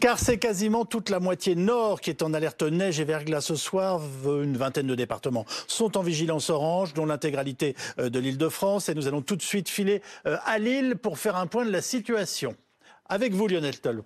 [0.00, 3.54] Car c'est quasiment toute la moitié nord qui est en alerte neige et verglas ce
[3.54, 4.00] soir.
[4.24, 8.88] Une vingtaine de départements sont en vigilance orange, dont l'intégralité euh, de l'île de France.
[8.88, 11.70] Et nous allons tout de suite filer euh, à Lille pour faire un point de
[11.70, 12.54] la situation.
[13.08, 14.02] Avec vous, Lionel Toll.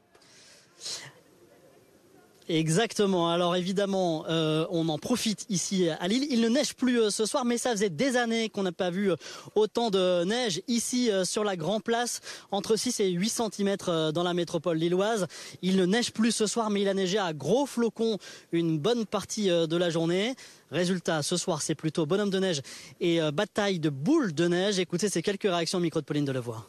[2.52, 3.30] Exactement.
[3.30, 6.26] Alors évidemment, euh, on en profite ici à Lille.
[6.30, 8.90] Il ne neige plus euh, ce soir, mais ça faisait des années qu'on n'a pas
[8.90, 9.16] vu euh,
[9.54, 13.76] autant de neige ici sur la Grand Place, entre 6 et 8 cm
[14.12, 15.28] dans la métropole lilloise.
[15.62, 18.18] Il ne neige plus ce soir, mais il a neigé à gros flocons
[18.50, 20.34] une bonne partie de la journée.
[20.72, 22.62] Résultat, ce soir, c'est plutôt bonhomme de neige
[23.00, 24.80] et bataille de boules de neige.
[24.80, 26.66] Écoutez ces quelques réactions au micro de Pauline Delevoye.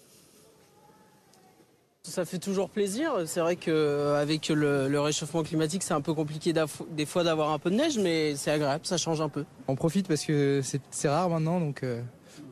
[2.03, 3.13] Ça fait toujours plaisir.
[3.27, 6.51] C'est vrai qu'avec le, le réchauffement climatique, c'est un peu compliqué
[6.89, 9.45] des fois d'avoir un peu de neige, mais c'est agréable, ça change un peu.
[9.67, 12.01] On profite parce que c'est rare maintenant, donc euh,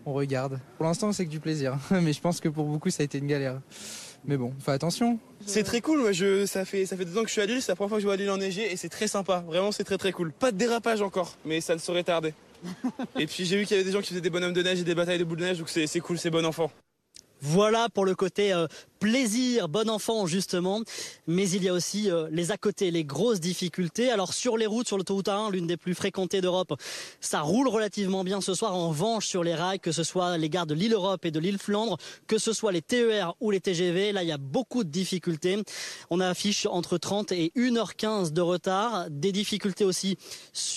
[0.05, 0.59] on regarde.
[0.77, 3.17] Pour l'instant, c'est que du plaisir, mais je pense que pour beaucoup, ça a été
[3.17, 3.59] une galère.
[4.23, 5.17] Mais bon, fais attention.
[5.45, 6.01] C'est très cool.
[6.01, 7.61] Moi, je, ça fait ça fait deux ans que je suis à Lille.
[7.61, 9.43] C'est la première fois que je vois Lille enneigée et c'est très sympa.
[9.47, 10.31] Vraiment, c'est très très cool.
[10.31, 12.33] Pas de dérapage encore, mais ça ne saurait tarder.
[13.17, 14.81] et puis j'ai vu qu'il y avait des gens qui faisaient des bonhommes de neige
[14.81, 16.69] et des batailles de boules de neige, donc c'est cool, c'est bon enfant.
[17.41, 18.67] Voilà pour le côté euh,
[18.99, 20.81] plaisir, bon enfant justement.
[21.27, 24.11] Mais il y a aussi euh, les à côté, les grosses difficultés.
[24.11, 26.73] Alors sur les routes, sur l'autoroute A1, l'une des plus fréquentées d'Europe,
[27.19, 28.75] ça roule relativement bien ce soir.
[28.75, 31.39] En revanche, sur les rails, que ce soit les gares de l'île Europe et de
[31.39, 31.97] l'île Flandre,
[32.27, 35.57] que ce soit les TER ou les TGV, là il y a beaucoup de difficultés.
[36.09, 39.05] On affiche entre 30 et 1h15 de retard.
[39.09, 40.17] Des difficultés aussi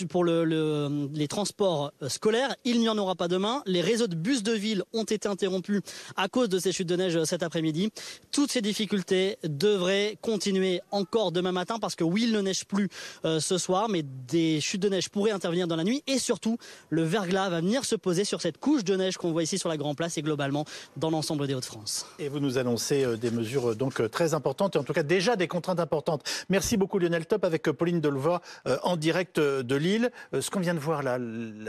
[0.08, 2.54] pour le, les transports euh, scolaires.
[2.64, 3.62] Il n'y en aura pas demain.
[3.66, 5.80] Les réseaux de bus de ville ont été interrompus
[6.16, 7.90] à cause de ces chutes de neige cet après-midi.
[8.30, 12.88] Toutes ces difficultés devraient continuer encore demain matin parce que oui, il ne neige plus
[13.24, 16.56] euh, ce soir, mais des chutes de neige pourraient intervenir dans la nuit et surtout
[16.88, 19.68] le verglas va venir se poser sur cette couche de neige qu'on voit ici sur
[19.68, 20.64] la Grand Place et globalement
[20.96, 22.06] dans l'ensemble des Hauts-de-France.
[22.18, 25.02] Et vous nous annoncez euh, des mesures euh, donc très importantes et en tout cas
[25.02, 26.22] déjà des contraintes importantes.
[26.48, 28.40] Merci beaucoup Lionel Top avec Pauline Delevoye
[28.82, 30.10] en direct de Lille.
[30.32, 31.18] Ce qu'on vient de voir là,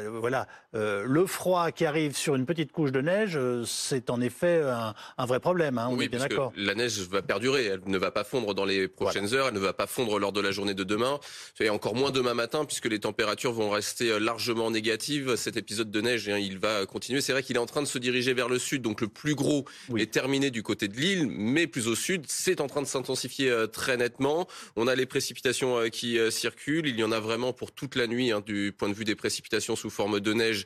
[0.09, 4.61] voilà, le froid qui arrive sur une petite couche de neige, c'est en effet
[5.17, 5.77] un, vrai problème.
[5.77, 7.65] Hein, oui, que la neige va perdurer.
[7.65, 9.47] Elle ne va pas fondre dans les prochaines heures.
[9.47, 11.19] Elle ne va pas fondre lors de la journée de demain.
[11.59, 15.35] Et encore moins demain matin, puisque les températures vont rester euh, largement négatives.
[15.35, 17.21] Cet épisode de neige, hein, il va continuer.
[17.21, 18.81] C'est vrai qu'il est en train de se diriger vers le sud.
[18.81, 19.65] Donc le plus gros
[19.97, 23.49] est terminé du côté de l'île, mais plus au sud, c'est en train de s'intensifier
[23.49, 24.47] euh, très nettement.
[24.75, 26.87] On a les précipitations euh, qui circulent.
[26.87, 29.15] Il y en a vraiment pour toute la nuit, hein, du point de vue des
[29.15, 30.65] précipitations sous forme de neige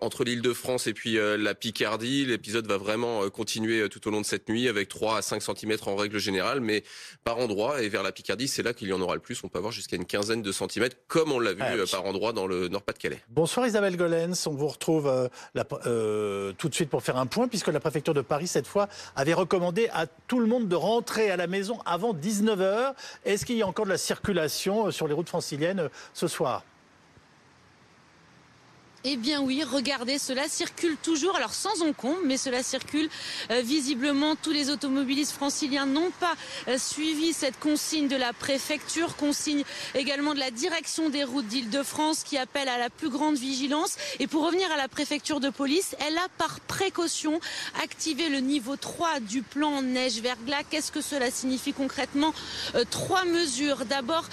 [0.00, 2.24] entre l'île de France et puis la Picardie.
[2.26, 5.40] L'épisode va vraiment continuer euh, tout au long de cette nuit avec 3 à 5
[5.40, 6.82] cm en règle générale, mais
[7.22, 9.40] par endroit et vers la Picardie, c'est là qu'il y en aura le plus.
[9.44, 12.04] On peut avoir jusqu'à une quinzaine de centimètres, comme on l'a vu ah euh, par
[12.04, 13.20] endroit dans le Nord-Pas-de-Calais.
[13.28, 17.68] Bonsoir Isabelle Golens, on vous retrouve euh, tout de suite pour faire un point, puisque
[17.68, 21.36] la préfecture de Paris, cette fois, avait recommandé à tout le monde de rentrer à
[21.36, 22.94] la maison avant 19h.
[23.24, 26.64] Est-ce qu'il y a encore de la circulation sur les routes franciliennes ce soir?
[29.08, 33.08] Eh bien oui, regardez, cela circule toujours, alors sans encombre, mais cela circule.
[33.52, 36.34] Euh, visiblement, tous les automobilistes franciliens n'ont pas
[36.66, 39.62] euh, suivi cette consigne de la préfecture, consigne
[39.94, 43.96] également de la direction des routes d'Île-de-France qui appelle à la plus grande vigilance.
[44.18, 47.38] Et pour revenir à la préfecture de police, elle a par précaution
[47.84, 50.64] activé le niveau 3 du plan neige-verglas.
[50.68, 52.34] Qu'est-ce que cela signifie concrètement?
[52.74, 53.84] Euh, Trois mesures.
[53.84, 54.24] D'abord,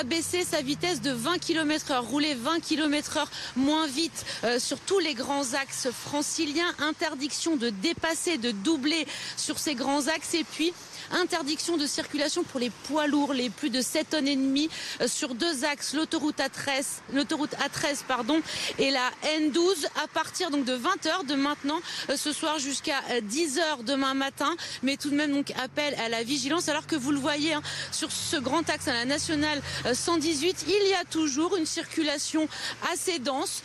[0.00, 4.78] abaisser sa vitesse de 20 km heure, rouler 20 km heure moins vite euh, sur
[4.78, 6.74] tous les grands axes franciliens.
[6.78, 9.06] Interdiction de dépasser, de doubler
[9.36, 10.34] sur ces grands axes.
[10.34, 10.72] Et puis,
[11.12, 15.08] Interdiction de circulation pour les poids lourds, les plus de 7 tonnes et demie euh,
[15.08, 18.40] sur deux axes, l'autoroute A13, l'autoroute A13 pardon,
[18.78, 23.58] et la N12 à partir donc de 20h de maintenant euh, ce soir jusqu'à 10h
[23.58, 24.54] euh, demain matin.
[24.82, 27.62] Mais tout de même donc appel à la vigilance alors que vous le voyez hein,
[27.90, 29.60] sur ce grand axe à la nationale
[29.92, 32.48] 118, il y a toujours une circulation
[32.92, 33.62] assez dense.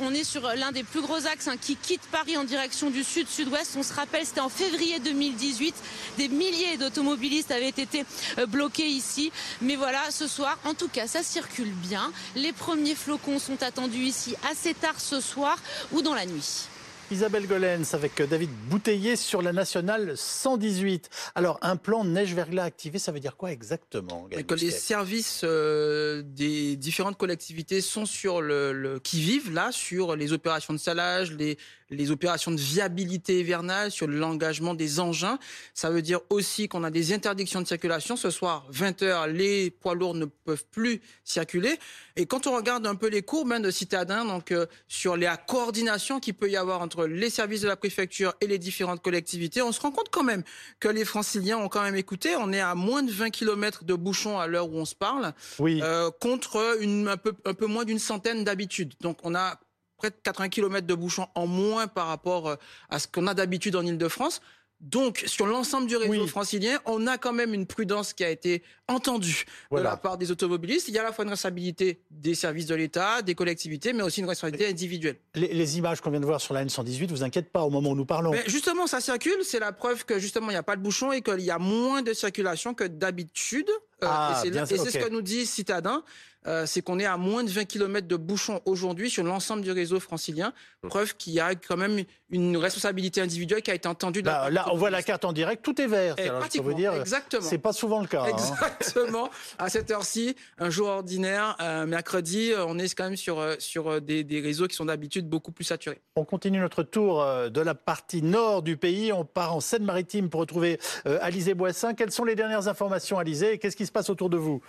[0.00, 3.04] on est sur l'un des plus gros axes hein, qui quitte Paris en direction du
[3.04, 3.74] sud-sud-ouest.
[3.76, 5.74] On se rappelle, c'était en février 2018.
[6.18, 8.04] Des milliers d'automobilistes avaient été
[8.38, 9.32] euh, bloqués ici.
[9.60, 12.12] Mais voilà, ce soir, en tout cas, ça circule bien.
[12.36, 15.56] Les premiers flocons sont attendus ici assez tard ce soir
[15.92, 16.68] ou dans la nuit.
[17.12, 21.10] Isabelle Golens avec David Bouteillé sur la nationale 118.
[21.34, 26.74] Alors, un plan neige-verglas activé, ça veut dire quoi exactement Que les services euh, des
[26.76, 31.58] différentes collectivités sont sur le, qui vivent là sur les opérations de salage, les,
[31.92, 35.38] les opérations de viabilité hivernale, sur l'engagement des engins.
[35.74, 38.16] Ça veut dire aussi qu'on a des interdictions de circulation.
[38.16, 41.78] Ce soir, 20 heures, les poids lourds ne peuvent plus circuler.
[42.16, 45.36] Et quand on regarde un peu les courbes hein, de citadins, donc euh, sur la
[45.36, 49.62] coordination qu'il peut y avoir entre les services de la préfecture et les différentes collectivités,
[49.62, 50.42] on se rend compte quand même
[50.80, 52.36] que les franciliens ont quand même écouté.
[52.36, 55.32] On est à moins de 20 km de bouchons à l'heure où on se parle,
[55.58, 55.80] Oui.
[55.82, 58.94] euh, contre une, un, peu, un peu moins d'une centaine d'habitude.
[59.00, 59.58] Donc on a
[60.02, 62.56] près de 80 km de bouchons en moins par rapport euh,
[62.90, 64.42] à ce qu'on a d'habitude en Ile-de-France.
[64.80, 66.26] Donc, sur l'ensemble du réseau Oui.
[66.28, 68.64] francilien, on a quand même une prudence qui a été
[68.94, 69.84] entendue Voilà.
[69.90, 70.88] de la part des automobilistes.
[70.88, 74.02] Il y a à la fois une responsabilité des services de l'État, des collectivités, mais
[74.02, 75.16] aussi une responsabilité individuelle.
[75.34, 77.90] Les, les images qu'on vient de voir sur la N118 vous inquiètent pas au moment
[77.90, 78.30] où nous parlons.
[78.32, 81.12] Mais justement, ça circule, c'est la preuve que justement, il n'y a pas de bouchon
[81.12, 83.68] et qu'il y a moins de circulation que d'habitude.
[84.02, 86.02] Euh, Ah, et c'est ce que nous dit Citadin,
[86.48, 89.70] euh, c'est qu'on est à moins de 20 km de bouchons aujourd'hui sur l'ensemble du
[89.70, 90.52] réseau francilien.
[90.88, 94.22] Preuve qu'il y a quand même une responsabilité individuelle qui a été entendue.
[94.22, 96.16] Bah, là, on voit la carte en direct, tout est vert.
[96.18, 97.42] Alors, je peux vous dire, exactement.
[97.48, 98.24] c'est pas souvent le cas.
[98.24, 98.70] hein.
[98.82, 99.30] Exactement.
[99.58, 103.56] À cette heure-ci, un jour ordinaire, un mercredi, euh, on est quand même sur, euh,
[103.76, 106.00] euh, des, réseaux qui sont d'habitude beaucoup plus saturés.
[106.16, 109.12] On continue notre tour euh, de la partie nord du pays.
[109.12, 111.94] On part en Seine-Maritime pour retrouver euh, Alizé Boissin.
[111.94, 114.62] Quelles sont les dernières informations, Alizé, et qu'est-ce qui se passe autour de vous?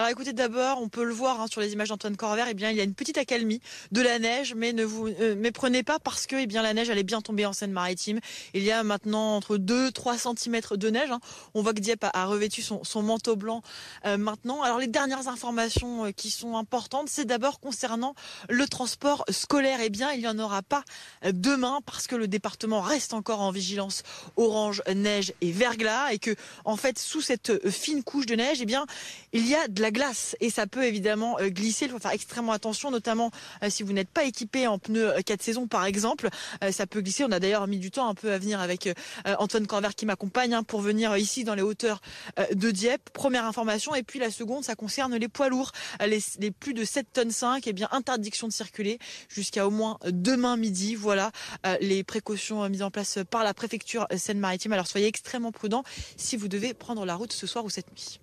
[0.00, 2.70] Alors écoutez, d'abord, on peut le voir hein, sur les images d'Antoine Corvert, eh bien,
[2.70, 3.60] il y a une petite accalmie
[3.92, 6.88] de la neige, mais ne vous euh, méprenez pas parce que eh bien, la neige,
[6.88, 8.18] est bien tombée en Seine-Maritime.
[8.54, 11.10] Il y a maintenant entre 2 3 cm de neige.
[11.10, 11.20] hein.
[11.52, 13.60] On voit que Dieppe a, revêtu son, manteau blanc
[14.06, 14.62] euh, maintenant.
[14.62, 18.14] Alors les dernières informations euh, qui sont importantes, c'est d'abord concernant
[18.48, 19.80] le transport scolaire.
[19.82, 20.82] Eh bien, il n'y en aura pas
[21.30, 24.02] demain parce que le département reste encore en vigilance
[24.38, 28.66] orange, neige et verglas et que, en fait, sous cette fine couche de neige, eh
[28.66, 28.86] bien,
[29.34, 31.86] il y a de la glace et ça peut évidemment euh, glisser.
[31.86, 33.30] Il faut faire extrêmement attention, notamment
[33.62, 36.28] euh, si vous n'êtes pas équipé en pneus 4 saisons par exemple.
[36.64, 37.24] Euh, ça peut glisser.
[37.24, 38.94] On a d'ailleurs mis du temps un peu à venir avec euh,
[39.38, 42.00] Antoine Corvert qui m'accompagne hein, pour venir euh, ici dans les hauteurs
[42.38, 43.10] euh, de Dieppe.
[43.10, 43.94] Première information.
[43.94, 45.72] Et puis la seconde, ça concerne les poids lourds.
[46.02, 48.98] Euh, Les, plus de 7 tonnes 5, eh bien interdiction de circuler
[49.28, 50.94] jusqu'à au moins demain midi.
[50.94, 51.32] Voilà
[51.66, 54.72] euh, les précautions euh, mises en place par la préfecture Seine-Maritime.
[54.72, 55.84] Alors soyez extrêmement prudents
[56.16, 58.20] si vous devez prendre la route ce soir ou cette nuit.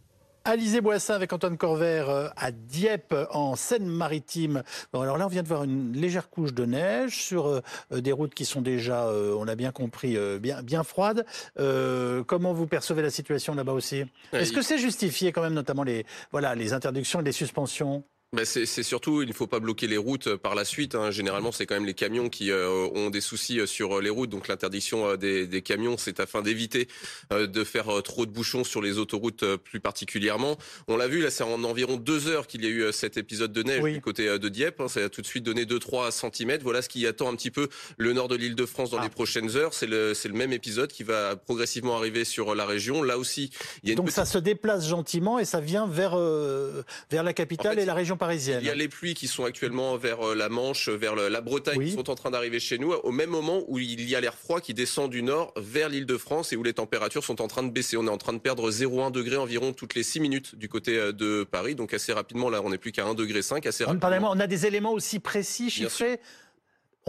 [0.47, 4.63] Alizé Boissin avec Antoine Corvert euh, à Dieppe en Seine-Maritime.
[4.93, 7.61] Bon, alors là, on vient de voir une légère couche de neige sur euh,
[7.91, 11.25] des routes qui sont déjà, euh, on l'a bien compris, euh, bien, bien froides.
[11.59, 14.05] Euh, comment vous percevez la situation là-bas aussi?
[14.31, 18.05] Est-ce que c'est justifié quand même, notamment les, voilà, les interdictions et les suspensions?
[18.33, 20.95] Bah, c'est surtout, il ne faut pas bloquer les routes euh, par la suite.
[20.95, 21.11] hein.
[21.11, 24.09] Généralement, c'est quand même les camions qui euh, ont des soucis euh, sur euh, les
[24.09, 24.29] routes.
[24.29, 26.89] Donc l'interdiction des, des camions, c'est afin d'éviter
[27.31, 30.57] euh, de faire trop de bouchons sur les autoroutes euh, plus particulièrement.
[30.89, 33.53] On l'a vu, là, c'est en environ deux heures qu'il y a eu cet épisode
[33.53, 33.93] de neige Oui.
[33.93, 34.81] du côté de Dieppe.
[34.81, 34.89] hein.
[34.89, 36.57] Ça a tout de suite donné 2-3 cm.
[36.63, 39.03] Voilà ce qui attend un petit peu le nord de l'île de France dans Ah.
[39.03, 39.73] les prochaines heures.
[39.73, 43.03] C'est le, le même épisode qui va progressivement arriver sur la région.
[43.03, 43.51] Là aussi,
[43.83, 46.83] il y a une Donc petite ça se déplace gentiment et ça vient vers, euh,
[47.09, 48.59] vers la capitale En fait, et la région parisienne.
[48.61, 51.77] Il y a les pluies qui sont actuellement vers euh, la Manche, vers la Bretagne,
[51.77, 51.85] Oui.
[51.85, 54.33] qui sont en train d'arriver chez nous, au même moment où il y a l'air
[54.33, 57.47] froid qui descend du nord vers l'île de France et où les températures sont en
[57.47, 57.97] train de baisser.
[57.97, 60.97] On est en train de perdre 0,1 degré environ toutes les 6 minutes du côté
[60.97, 61.75] euh, de Paris.
[61.75, 64.31] Donc assez rapidement, là, on n'est plus qu'à 1 degré 5, assez rapidement.
[64.31, 66.19] on a des éléments aussi précis, chiffrés.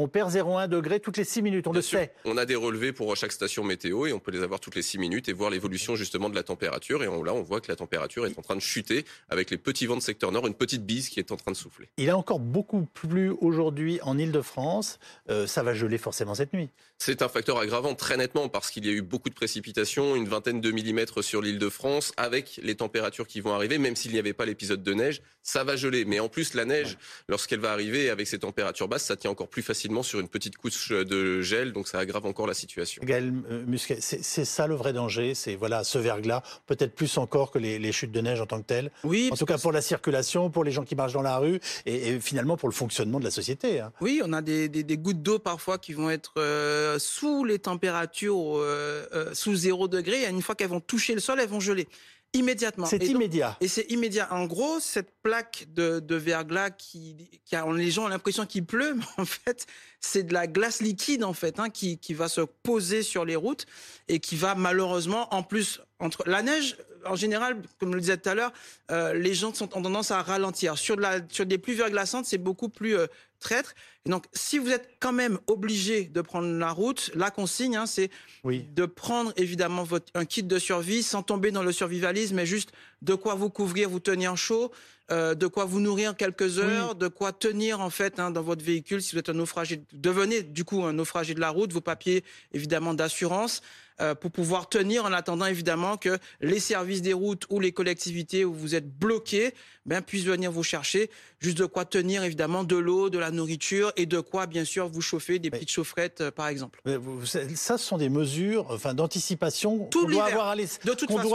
[0.00, 2.12] On perd 0,1 degré toutes les 6 minutes, on Bien le sûr, sait.
[2.24, 4.82] On a des relevés pour chaque station météo et on peut les avoir toutes les
[4.82, 7.02] 6 minutes et voir l'évolution justement de la température.
[7.02, 9.58] Et on- là, on voit que la température est en train de chuter avec les
[9.58, 11.88] petits vents de secteur nord, une petite bise qui est en train de souffler.
[11.96, 15.00] Il a encore beaucoup plu aujourd'hui en Ile-de-France.
[15.30, 16.68] Euh, ça va geler forcément cette nuit.
[16.98, 20.28] C'est un facteur aggravant très nettement parce qu'il y a eu beaucoup de précipitations, une
[20.28, 24.12] vingtaine de millimètres sur l'île de France, avec les températures qui vont arriver, même s'il
[24.12, 26.04] n'y avait pas l'épisode de neige, ça va geler.
[26.04, 29.48] Mais en plus, la neige, lorsqu'elle va arriver avec ces températures basses, ça tient encore
[29.48, 33.02] plus facilement sur une petite couche de gel, donc ça aggrave encore la situation.
[33.04, 37.16] Gaël euh, Musquet, c'est c'est ça le vrai danger, c'est voilà ce verglas, peut-être plus
[37.18, 38.90] encore que les, les chutes de neige en tant que telles.
[39.04, 41.58] Oui, En tout cas pour la circulation, pour les gens qui marchent dans la rue
[41.86, 43.80] et, et finalement pour le fonctionnement de la société.
[43.80, 43.92] hein.
[44.00, 47.58] Oui, on a des, des- des gouttes d'eau parfois qui vont être euh, sous les
[47.58, 50.22] températures, euh, euh, sous zéro degré.
[50.24, 51.88] Et une fois qu'elles vont toucher le sol, elles vont geler
[52.32, 52.86] immédiatement.
[52.86, 53.56] C'est immédiat.
[53.60, 54.32] Et c'est immédiat.
[54.32, 58.64] En gros, cette plaque de, de verglas qui, qui a, les gens ont l'impression qu'il
[58.64, 59.66] pleut, mais en fait,
[60.00, 63.36] c'est de la glace liquide en fait, hein, qui, qui va se poser sur les
[63.36, 63.66] routes
[64.08, 68.16] et qui va malheureusement, en plus, entre la neige, en général, comme je le disais
[68.16, 68.52] tout à l'heure,
[68.90, 70.78] euh, les gens sont, ont tendance à ralentir.
[70.78, 73.06] Sur, de la, sur des pluies verglaçantes, c'est beaucoup plus euh,
[73.38, 73.74] traître.
[74.06, 77.86] Et donc, si vous êtes quand même obligé de prendre la route, la consigne, hein,
[77.86, 78.10] c'est
[78.44, 78.66] Oui.
[78.74, 82.72] de prendre évidemment votre, un kit de survie sans tomber dans le survivalisme, mais juste
[83.02, 84.72] de quoi vous couvrir, vous tenir chaud,
[85.10, 88.64] euh, de quoi vous nourrir quelques heures, de quoi tenir en fait hein, dans votre
[88.64, 89.82] véhicule si vous êtes un naufragé.
[89.92, 93.62] Devenez du coup un naufragé de la route, vos papiers évidemment d'assurance.
[94.00, 98.44] Euh, pour pouvoir tenir en attendant évidemment que les services des routes ou les collectivités
[98.44, 99.52] où vous êtes bloqués
[99.86, 101.10] ben, puissent venir vous chercher
[101.40, 104.88] juste de quoi tenir évidemment de l'eau, de la nourriture et de quoi bien sûr
[104.88, 106.80] vous chauffer des petites chaufferettes euh, par exemple.
[107.24, 110.26] Ça, ce sont des mesures enfin, d'anticipation qu'on doit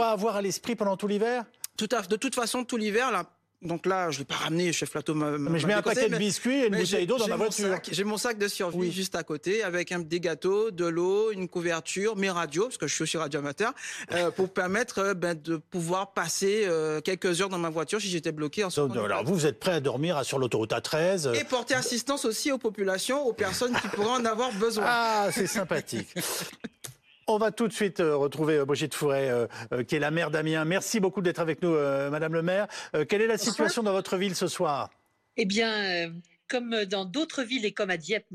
[0.06, 1.44] avoir à l'esprit pendant tout l'hiver?
[1.76, 3.28] Tout à, de toute façon, tout l'hiver, là,
[3.64, 5.14] donc là, je ne l'ai pas ramené, chef plateau.
[5.14, 7.76] Mais je mets un paquet de biscuits et une bouteille d'eau dans ma voiture.
[7.90, 11.48] J'ai mon sac de survie juste à côté avec un, des gâteaux, de l'eau, une
[11.48, 13.72] couverture, mes radios, parce que je suis aussi radioamateur,
[14.12, 18.08] euh, pour permettre euh, ben, de pouvoir passer euh, quelques heures dans ma voiture si
[18.08, 18.64] j'étais bloqué.
[18.64, 21.74] En ce donc, alors vous, vous êtes prêt à dormir sur l'autoroute A13 Et porter
[21.74, 24.84] assistance aussi aux populations, aux personnes qui pourraient en avoir besoin.
[24.86, 26.14] Ah, c'est sympathique.
[27.26, 30.30] On va tout de suite euh, retrouver euh, Brigitte Fouret, euh, qui est la maire
[30.30, 30.64] d'Amiens.
[30.64, 31.72] Merci beaucoup d'être avec nous,
[32.10, 32.68] Madame le maire.
[33.08, 34.90] quelle est la situation dans votre ville ce soir?
[35.36, 36.12] Eh bien,
[36.48, 38.26] comme dans d'autres villes et comme à Dieppe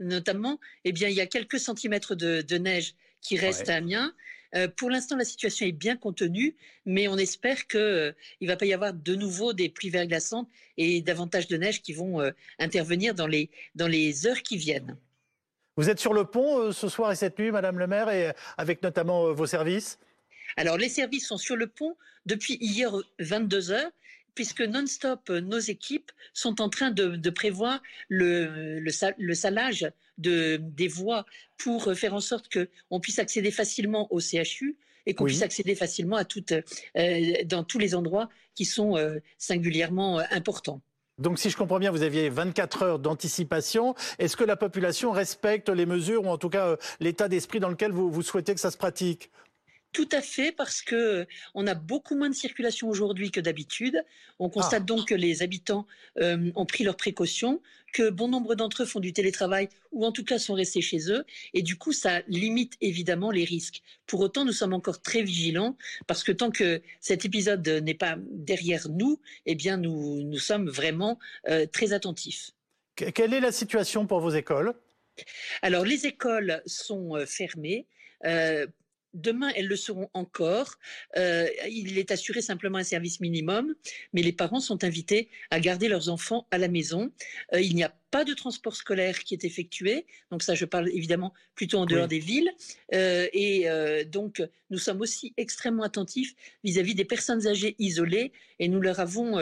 [0.00, 4.12] notamment, eh bien, il y a quelques centimètres de, neige qui restent à Amiens.
[4.76, 8.72] pour l'instant, la situation est bien contenue, mais on espère qu'il ne va pas y
[8.72, 12.20] avoir de nouveau des pluies verglaçantes et davantage de neige qui vont
[12.58, 14.96] intervenir dans les, dans les heures qui viennent.
[15.76, 18.32] Vous êtes sur le pont euh, ce soir et cette nuit, Madame le maire, et
[18.58, 19.98] avec notamment euh, vos services?
[20.58, 23.90] Alors, les services sont sur le pont depuis hier 22 heures
[24.34, 30.88] puisque non-stop, euh, nos équipes sont en train de, prévoir le, le, salage de, des
[30.88, 31.24] voies
[31.56, 34.76] pour faire en sorte qu'on puisse accéder facilement au CHU
[35.06, 36.54] et qu'on puisse accéder facilement à toutes,
[37.46, 38.96] dans tous les endroits qui sont
[39.36, 40.80] singulièrement importants.
[41.22, 43.94] Donc si je comprends bien, vous aviez 24 heures d'anticipation.
[44.18, 47.68] Est-ce que la population respecte les mesures ou en tout cas euh, l'état d'esprit dans
[47.68, 49.30] lequel vous, souhaitez que ça se pratique?
[49.92, 54.02] Tout à fait, parce que on a beaucoup moins de circulation aujourd'hui que d'habitude.
[54.38, 54.86] On constate ah.
[54.86, 55.86] donc que les habitants
[56.18, 57.60] euh, ont pris leurs précautions,
[57.92, 61.10] que bon nombre d'entre eux font du télétravail ou en tout cas sont restés chez
[61.10, 63.82] eux, et du coup ça limite évidemment les risques.
[64.06, 68.16] Pour autant, nous sommes encore très vigilants parce que tant que cet épisode n'est pas
[68.30, 71.18] derrière nous, eh bien nous nous sommes vraiment
[71.48, 72.52] euh, très attentifs.
[72.96, 74.74] Quelle est la situation pour vos écoles?
[75.62, 77.86] Alors, les écoles sont euh, fermées.
[79.14, 80.78] Demain, elles le seront encore.
[81.16, 83.74] Euh, il est assuré simplement un service minimum,
[84.12, 87.12] mais les parents sont invités à garder leurs enfants à la maison.
[87.52, 90.88] Euh, il n'y a pas de transport scolaire qui est effectué, donc ça, je parle
[90.90, 92.50] évidemment plutôt en dehors des villes.
[92.94, 93.66] Euh, et
[94.06, 99.38] donc, nous sommes aussi extrêmement attentifs vis-à-vis des personnes âgées isolées, et nous leur avons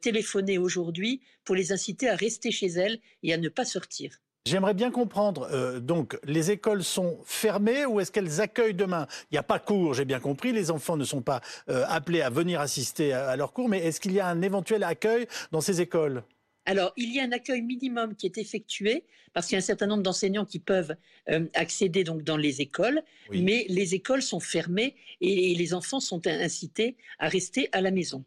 [0.00, 4.20] téléphoné aujourd'hui pour les inciter à rester chez elles et à ne pas sortir.
[4.46, 9.06] J'aimerais bien comprendre, euh, donc, les écoles sont fermées ou est-ce qu'elles accueillent demain?
[9.30, 12.22] Il n'y a pas cours, j'ai bien compris, les enfants ne sont pas euh, appelés
[12.22, 15.60] à venir assister à, leurs cours, mais est-ce qu'il y a un éventuel accueil dans
[15.60, 16.22] ces écoles?
[16.64, 19.04] Alors, il y a un accueil minimum qui est effectué
[19.34, 20.96] parce qu'il y a un certain nombre d'enseignants qui peuvent
[21.28, 26.26] euh, accéder donc dans les écoles, mais les écoles sont fermées et, les enfants sont
[26.26, 28.24] incités à rester à la maison.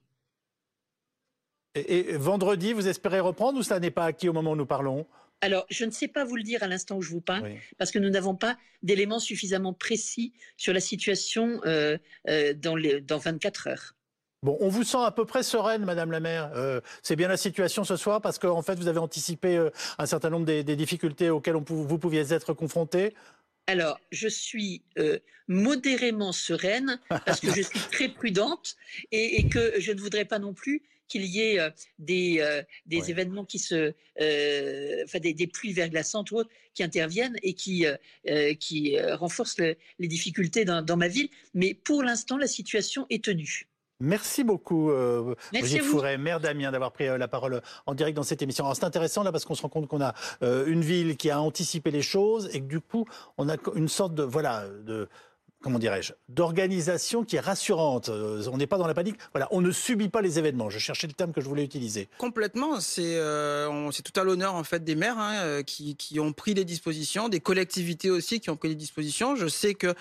[1.74, 5.08] et vendredi, vous espérez reprendre ou cela n'est pas acquis au moment où nous parlons?
[5.41, 7.91] Alors, je ne sais pas vous le dire à l'instant où je vous parle, parce
[7.91, 11.98] que nous n'avons pas d'éléments suffisamment précis sur la situation euh,
[12.29, 13.95] euh, dans, les, dans 24 heures.
[14.43, 16.51] Bon, on vous sent à peu près sereine, Madame la maire.
[16.55, 19.69] Euh, c'est bien la situation ce soir parce qu'en fait, vous avez anticipé
[20.00, 23.13] un certain nombre des, difficultés auxquelles vous pouviez être confrontés.
[23.68, 24.84] Alors, je suis
[25.48, 28.75] modérément sereine parce que je suis très prudente
[29.12, 33.12] et, que je ne voudrais pas non plus qu'il y ait euh, des, euh, des
[33.12, 37.86] événements qui se, euh, enfin des, pluies verglaçantes ou autres qui interviennent et qui,
[38.60, 41.27] qui renforcent les difficultés dans, dans, ma ville.
[41.53, 43.68] Mais pour l'instant, la situation est tenue.
[44.01, 48.41] Merci beaucoup, euh, Brigitte Fouret, maire d'Amiens, d'avoir pris la parole en direct dans cette
[48.41, 48.72] émission.
[48.74, 51.91] C'est intéressant là parce qu'on se rend compte qu'on a une ville qui a anticipé
[51.91, 53.05] les choses et que du coup,
[53.38, 55.08] on a une sorte de voilà de
[55.62, 58.10] comment dirais-je, d'organisation qui est rassurante.
[58.10, 59.17] Euh, on n'est pas dans la panique.
[59.34, 60.70] Voilà, on ne subit pas les événements.
[60.70, 62.10] Je cherchais le terme que je voulais utiliser.
[62.17, 62.79] Complètement.
[62.79, 66.53] C'est euh, tout à l'honneur en fait des maires hein, euh, qui, qui, ont pris
[66.53, 69.36] les dispositions, des collectivités aussi qui ont pris les dispositions.
[69.36, 69.93] Je sais que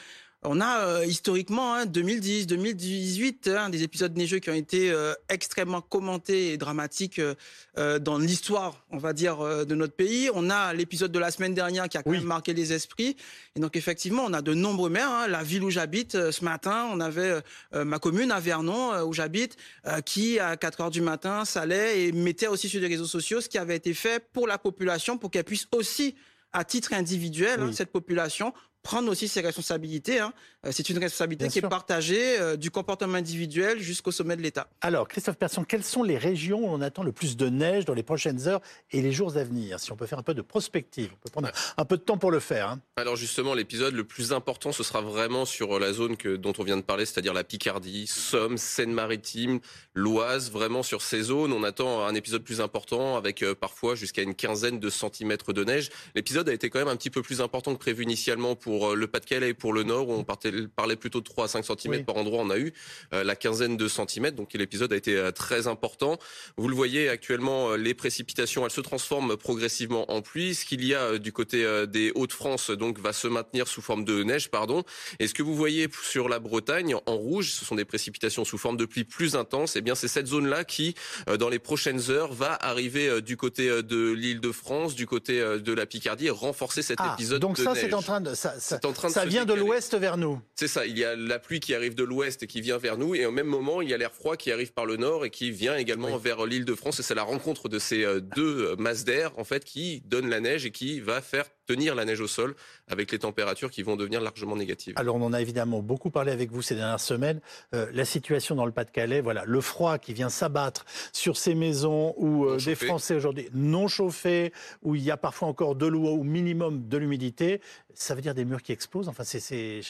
[0.43, 5.13] on a euh, historiquement hein, 2010, 2018, hein, des épisodes neigeux qui ont été euh,
[5.29, 10.31] extrêmement commentés et dramatiques euh, dans l'histoire, on va dire, de notre pays.
[10.35, 13.17] On a l'épisode de la semaine dernière qui a quand même marqué les esprits.
[13.55, 15.11] Et donc effectivement, on a de nombreux maires.
[15.11, 17.41] Hein, la ville où j'habite, ce matin, on avait
[17.73, 19.57] ma commune à Vernon où j'habite,
[20.05, 23.49] qui à 4 heures du matin s'allait et mettait aussi sur les réseaux sociaux ce
[23.49, 26.15] qui avait été fait pour la population, pour qu'elle puisse aussi
[26.53, 28.53] à titre individuel, cette population,
[28.83, 30.21] prendre aussi ses responsabilités.
[30.21, 30.33] Hein.
[30.67, 31.67] Euh, c'est une responsabilité Bien qui sûr.
[31.67, 34.69] est partagée euh, du comportement individuel jusqu'au sommet de l'État.
[34.81, 37.95] Alors, Christophe Persson, quelles sont les régions où on attend le plus de neige dans
[37.95, 38.61] les prochaines heures
[38.91, 39.79] et les jours à venir?
[39.81, 42.19] Si on peut faire un peu de prospective, on peut prendre un peu de temps
[42.19, 42.69] pour le faire.
[42.71, 42.81] hein.
[42.97, 46.65] Alors justement, l'épisode le plus important, ce sera vraiment sur la zone que, dont on
[46.65, 49.61] vient de parler, c'est-à-dire la Picardie, Somme, Seine-Maritime,
[49.95, 50.51] l'Oise.
[50.51, 54.35] Vraiment sur ces zones, on attend un épisode plus important avec euh, parfois jusqu'à une
[54.35, 55.91] quinzaine de centimètres de neige.
[56.15, 58.95] L'épisode a été quand même un petit peu plus important que prévu initialement pour euh,
[58.95, 61.65] le Pas-de-Calais et pour le Nord, où on partait- parlait plutôt de 3 à 5
[61.65, 62.05] centimètres Oui.
[62.07, 62.41] par endroit.
[62.43, 62.73] On a eu
[63.13, 66.19] euh, la quinzaine de centimètres, donc l'épisode a été euh, très important.
[66.57, 70.55] Vous le voyez actuellement, les précipitations, elles se transforment progressivement en pluie.
[70.55, 74.23] Ce qu'il y a du côté des Hauts-de-France, donc, va se maintenir sous forme de
[74.23, 74.83] neige, pardon.
[75.19, 78.59] Et ce que vous voyez sur la Bretagne, en rouge, ce sont des précipitations sous
[78.59, 79.77] forme de pluie plus intense.
[79.77, 80.95] Et bien, c'est cette zone-là qui,
[81.39, 85.87] dans les prochaines heures, va arriver du côté euh, de l'Île-de-France, du côté de la
[85.87, 87.83] Picardie, et renforcer cet Ah, épisode donc de ça, neige.
[87.83, 88.35] c'est en train de.
[88.35, 90.41] Ça, ça- C'est en train de ça se vient de l'ouest vers nous.
[90.55, 92.97] C'est ça, il y a la pluie qui arrive de l'ouest et qui vient vers
[92.97, 95.25] nous, et au même moment, il y a l'air froid qui arrive par le nord
[95.25, 96.21] et qui vient également Oui.
[96.23, 97.01] vers l'île de France.
[97.01, 100.41] Et c'est la rencontre de ces euh, deux masses d'air, en fait, qui donne la
[100.41, 102.55] neige et qui va faire tenir la neige au sol
[102.89, 104.95] avec les températures qui vont devenir largement négatives.
[104.97, 107.41] Alors, on en a évidemment beaucoup parlé avec vous ces dernières semaines.
[107.75, 112.15] Euh, la situation dans le Pas-de-Calais, voilà, le froid qui vient s'abattre sur ces maisons
[112.17, 112.75] où euh, des.
[112.75, 116.97] Français aujourd'hui non chauffés, où il y a parfois encore de l'eau ou minimum de
[116.97, 117.61] l'humidité,
[117.95, 119.09] ça veut dire des murs qui explosent.
[119.09, 119.81] Enfin, c'est c'est-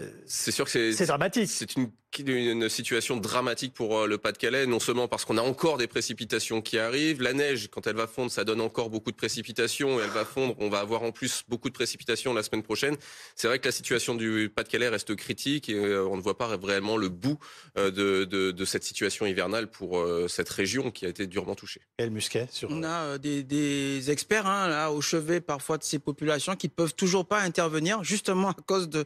[0.00, 1.48] euh, sûr que c'est c'est dramatique.
[1.50, 5.78] C'est une, une situation dramatique pour euh, le Pas-de-Calais, non seulement parce qu'on a encore
[5.78, 9.16] des précipitations qui arrivent, la neige, quand elle va fondre, ça donne encore beaucoup de
[9.16, 12.62] précipitations, et elle va fondre, on va avoir en plus beaucoup de précipitations la semaine
[12.62, 12.96] prochaine.
[13.36, 16.56] C'est vrai que la situation du Pas-de-Calais reste critique, et euh, on ne voit pas
[16.56, 17.38] vraiment le bout
[17.78, 21.80] euh, de, de- de cette situation hivernale pour cette région qui a été durement touchée.
[21.96, 22.70] Quel musquet sur.
[22.70, 26.94] On a des, des experts hein, là, au chevet parfois de ces populations qui peuvent
[26.94, 29.04] toujours pas intervenir justement à cause de,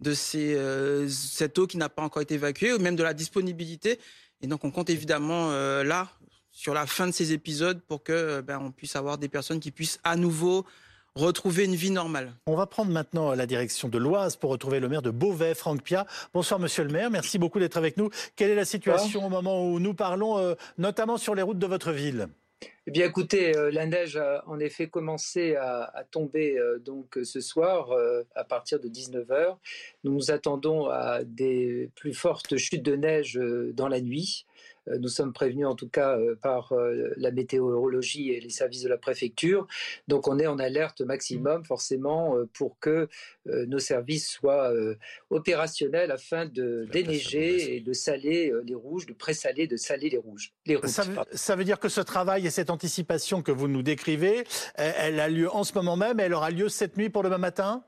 [0.00, 3.98] de euh, cette eau qui n'a pas encore été évacuée ou même de la disponibilité.
[4.40, 6.08] Et donc on compte évidemment euh, là
[6.52, 9.60] sur la fin de ces épisodes pour que euh, ben, on puisse avoir des personnes
[9.60, 10.64] qui puissent à nouveau
[11.14, 12.32] retrouver une vie normale.
[12.46, 15.82] On va prendre maintenant la direction de l'Oise pour retrouver le maire de Beauvais, Franck
[15.82, 16.06] Pia.
[16.32, 17.10] Bonsoir, monsieur le maire.
[17.10, 18.10] Merci beaucoup d'être avec nous.
[18.36, 21.90] Quelle est la situation au moment où nous parlons, notamment sur les routes de votre
[21.90, 22.28] ville?
[22.86, 27.40] Eh bien, écoutez, euh, la neige a en effet commencé à, tomber euh, donc ce
[27.40, 29.58] soir euh, à partir de 19h.
[30.04, 34.46] Nous nous attendons à des plus fortes chutes de neige euh, dans la nuit.
[34.90, 38.82] Euh, Nous sommes prévenus en tout cas euh, par euh, la météorologie et les services
[38.82, 39.66] de la préfecture.
[40.06, 43.08] Donc on est en alerte maximum forcément pour que
[43.46, 44.72] nos services soient
[45.30, 50.52] opérationnels afin de déneiger et de saler les rouges, de présaler, de saler les rouges.
[50.66, 53.68] Les routes, ça veut, ça veut dire que ce travail et cette anticipation que vous
[53.68, 56.96] nous décrivez, elle, elle a lieu en ce moment même et elle aura lieu cette
[56.96, 57.84] nuit pour demain matin?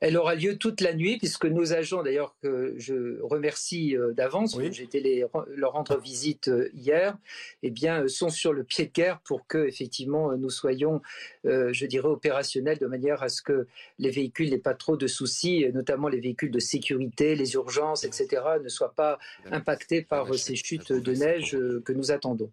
[0.00, 4.54] Elle aura lieu toute la nuit, puisque nos agents, d'ailleurs, que je remercie euh, d'avance,
[4.54, 4.68] Oui.
[4.72, 7.16] j'ai été les, leur rendre visite euh, hier,
[7.62, 11.00] eh bien, euh, sont sur le pied de guerre pour que, effectivement, nous soyons,
[11.46, 13.66] euh, je dirais, opérationnels de manière à ce que
[13.98, 18.42] les véhicules n'aient pas trop de soucis, notamment les véhicules de sécurité, les urgences, etc.,
[18.62, 19.18] ne soient pas
[19.50, 22.50] impactés par ces chutes de neige que nous attendons.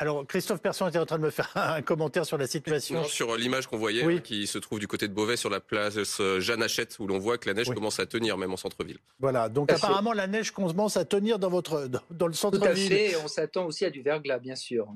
[0.00, 3.00] Alors, Christophe Persson était en train de me faire un commentaire sur la situation.
[3.00, 4.16] Non, sur l'image qu'on voyait, Oui.
[4.16, 7.08] hein, qui se trouve du côté de Beauvais, sur la place euh, Jeanne Hachette, où
[7.08, 7.74] l'on voit que la neige Oui.
[7.74, 8.98] commence à tenir, même en centre-ville.
[9.18, 12.38] Voilà, donc Tout apparemment la neige commence à tenir dans, votre, dans, dans le Tout
[12.38, 12.88] à centre-ville.
[12.88, 14.86] fait, et on s'attend aussi à du verglas, bien sûr.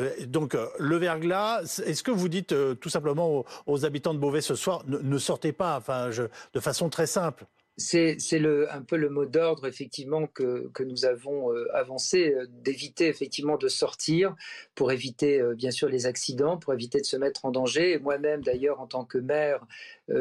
[0.00, 4.14] Euh, Donc, euh, le verglas, est-ce que vous dites euh, tout simplement aux, aux habitants
[4.14, 6.22] de Beauvais ce soir, ne, ne sortez pas, enfin, je,
[6.54, 7.44] de façon très simple
[7.80, 8.16] C'est
[8.70, 13.56] un peu le mot d'ordre, effectivement, que, que nous avons euh, avancé, euh, d'éviter effectivement
[13.56, 14.34] de sortir
[14.74, 18.00] pour éviter, euh, bien sûr, les accidents, pour éviter de se mettre en danger.
[18.00, 19.64] Moi-même, d'ailleurs, en tant que maire,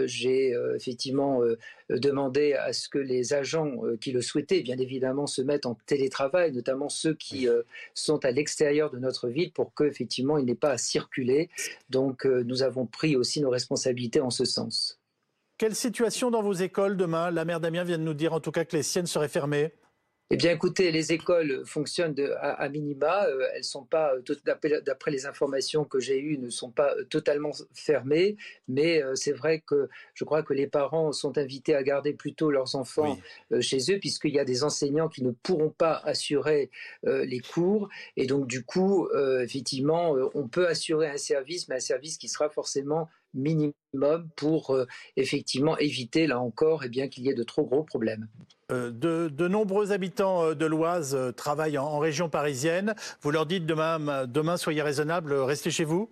[0.03, 1.41] j'ai effectivement
[1.89, 6.51] demandé à ce que les agents qui le souhaitaient, bien évidemment, se mettent en télétravail,
[6.51, 7.47] notamment ceux qui
[7.93, 11.49] sont à l'extérieur de notre ville, pour qu'effectivement, il n'ait pas à circuler.
[11.89, 14.99] Donc, nous avons pris aussi nos responsabilités en ce sens.
[15.57, 17.31] Quelle situation dans vos écoles demain?
[17.31, 19.73] La maire Damien vient de nous dire en tout cas que les siennes seraient fermées.
[20.29, 23.25] Eh bien, écoutez, les écoles fonctionnent de- à, à minima.
[23.27, 27.05] euh, elles sont pas, euh, d'après les informations que j'ai eues, ne sont pas euh,
[27.05, 28.35] totalement fermées.
[28.67, 32.51] Mais euh, c'est vrai que je crois que les parents sont invités à garder plutôt
[32.51, 33.17] leurs enfants
[33.53, 36.69] euh, chez eux, puisqu'il y a des enseignants qui ne pourront pas assurer
[37.03, 37.87] les cours.
[38.17, 39.09] Et donc, du coup,
[39.41, 44.85] effectivement, on peut assurer un service, mais un service qui sera forcément minimum pour euh,
[45.15, 48.27] effectivement éviter, là encore, eh bien qu'il y ait de trop gros problèmes.
[48.71, 52.95] Euh, de, de nombreux habitants euh, de l'Oise travaillent en, en région parisienne.
[53.21, 56.09] Vous leur dites demain, demain soyez raisonnables, restez chez vous?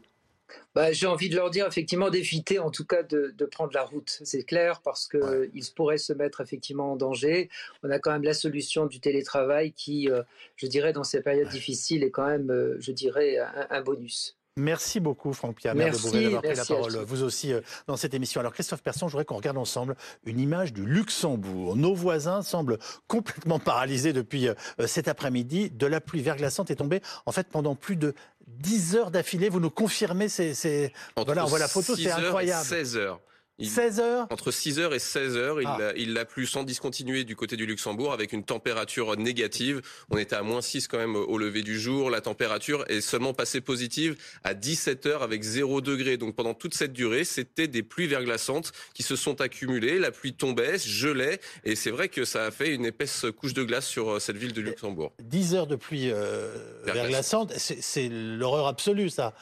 [0.75, 3.84] Bah, J'ai envie de leur dire effectivement d'éviter en tout cas de, de prendre la
[3.84, 5.49] route, c'est clair, parce qu'ils ouais.
[5.75, 7.49] pourraient se mettre effectivement en danger.
[7.82, 10.21] On a quand même la solution du télétravail qui, euh,
[10.56, 11.51] je dirais, dans ces périodes ouais.
[11.51, 14.38] difficiles est quand même, je dirais, un, un bonus.
[14.58, 17.98] Merci beaucoup, Franck Pierre, maire de Beauvais, d'avoir pris la parole, vous aussi, euh, dans
[17.98, 18.39] cette émission.
[18.39, 21.76] Alors, Christophe Persson, je voudrais qu'on regarde ensemble une image du Luxembourg.
[21.76, 24.54] Nos voisins semblent complètement paralysés depuis euh,
[24.88, 25.72] cet après-midi.
[25.72, 28.13] De la pluie verglaçante est tombée, en fait, pendant plus de
[28.48, 29.50] 10 heures d'affilée.
[29.50, 30.54] Vous nous confirmez ces...
[30.54, 30.94] ces...
[31.18, 32.65] Voilà, on voit la photo, c'est incroyable.
[32.65, 33.20] 16 heures.
[33.58, 35.89] Il, 16 heures Entre 6 heures et 16 heures, il, ah.
[35.89, 39.82] a, il a plu sans discontinuer du côté du Luxembourg avec une température négative.
[40.10, 42.10] On était à moins 6 quand même au lever du jour.
[42.10, 46.18] La température est seulement passée positive à 17 heures avec 0 degré.
[46.18, 50.00] Donc pendant toute cette durée, c'était des pluies verglaçantes qui se sont accumulées.
[50.00, 51.39] La pluie tombait, gelait.
[51.63, 54.52] Et c'est vrai que ça a fait une épaisse couche de glace sur cette ville
[54.52, 55.13] de Luxembourg.
[55.24, 59.34] 10 heures de pluie euh, verglaçante, c'est l'horreur absolue ça.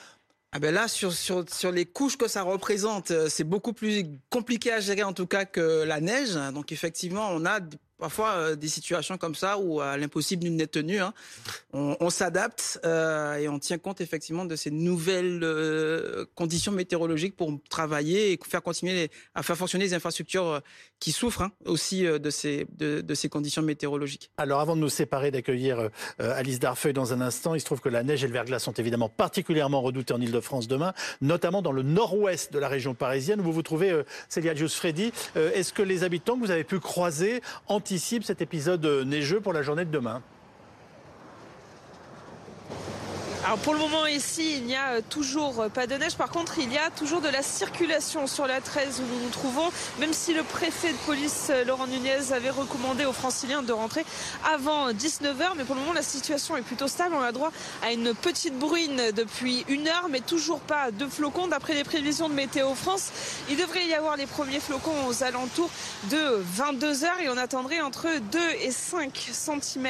[0.55, 4.71] Ah ben là, sur, sur, sur les couches que ça représente, c'est beaucoup plus compliqué
[4.71, 6.35] à gérer en tout cas que la neige.
[6.53, 7.59] Donc effectivement, on a
[7.97, 10.99] parfois euh, des situations comme ça où à l'impossible nul n'est tenu.
[10.99, 11.13] Hein.
[11.73, 17.51] On, s'adapte euh, et on tient compte effectivement de ces nouvelles euh, conditions météorologiques pour
[17.69, 20.61] travailler et faire continuer à faire fonctionner les infrastructures
[20.99, 24.31] qui souffrent hein, aussi de ces de, ces conditions météorologiques.
[24.37, 27.89] Alors avant de nous séparer d'accueillir Alice Darfeuille dans un instant, il se trouve que
[27.89, 31.83] la neige et le verglas sont évidemment particulièrement redoutés en Ile-de-France demain, notamment dans le
[31.83, 35.11] nord-ouest de la région parisienne où vous vous trouvez, Célia Gius-Freddy.
[35.35, 37.41] Est-ce que les habitants que vous avez pu croiser
[37.83, 40.21] anticipent cet épisode neigeux pour la journée de demain
[43.45, 46.15] alors pour le moment ici, il n'y a toujours pas de neige.
[46.15, 49.29] Par contre, il y a toujours de la circulation sur la 13 où nous nous
[49.31, 54.05] trouvons, même si le préfet de police Laurent Nunez avait recommandé aux franciliens de rentrer
[54.45, 55.55] avant 19h.
[55.57, 57.15] Mais pour le moment, la situation est plutôt stable.
[57.15, 57.51] On a droit
[57.85, 61.47] à une petite bruine depuis une heure, mais toujours pas de flocons.
[61.47, 63.11] D'après les prévisions de Météo France,
[63.49, 65.69] il devrait y avoir les premiers flocons aux alentours
[66.09, 69.87] de 22h et on attendrait entre 2 et 5 cm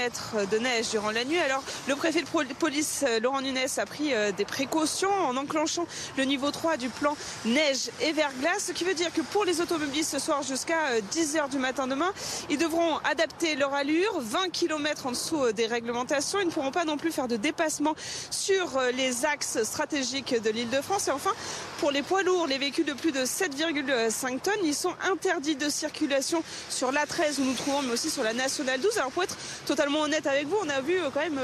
[0.52, 1.38] de neige durant la nuit.
[1.38, 5.86] Alors, le préfet de police Laurent Nunez a pris des précautions en enclenchant
[6.18, 9.62] le niveau 3 du plan neige et verglas, ce qui veut dire que pour les
[9.62, 12.12] automobilistes ce soir jusqu'à 10h du matin demain,
[12.50, 16.40] ils devront adapter leur allure, 20 km en dessous des réglementations.
[16.40, 17.96] Ils ne pourront pas non plus faire de dépassement
[18.32, 21.08] sur les axes stratégiques de l'île de France.
[21.08, 21.32] Et enfin,
[21.80, 25.70] pour les poids lourds, les véhicules de plus de 7,5 tonnes, ils sont interdits de
[25.70, 28.98] circulation sur l'A13 où nous trouvons, mais aussi sur la Nationale 12.
[28.98, 31.40] Alors pour être totalement honnête avec vous, on a vu quand même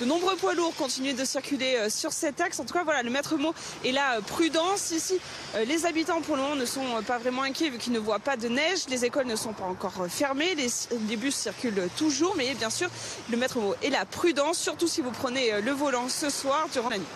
[0.00, 2.58] de nombreux poids lourds continuer de circuler sur cet axe.
[2.58, 4.90] En tout cas, voilà, le maître mot est la prudence.
[4.92, 5.18] Ici,
[5.66, 8.36] les habitants pour le moment ne sont pas vraiment inquiets vu qu'ils ne voient pas
[8.36, 8.88] de neige.
[8.88, 10.54] Les écoles ne sont pas encore fermées.
[10.54, 12.34] Les, bus circulent toujours.
[12.36, 12.88] Mais bien sûr,
[13.30, 16.88] le maître mot est la prudence, surtout si vous prenez le volant ce soir durant
[16.88, 17.06] la nuit.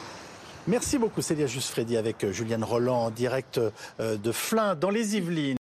[0.67, 3.61] Merci beaucoup Célia Juste Freddy avec Juliane Roland en direct
[3.99, 5.53] de Flins dans les Yvelines.